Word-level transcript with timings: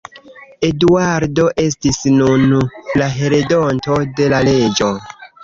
Eduardo 0.69 1.45
estis 1.63 1.99
nun 2.15 2.57
la 3.03 3.11
heredonto 3.19 4.01
de 4.23 4.33
la 4.35 4.43
reĝo. 4.51 4.91